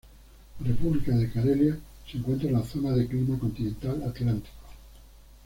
[0.61, 1.77] La república de Carelia
[2.11, 4.49] se encuentra en la zona de clima continental atlántico.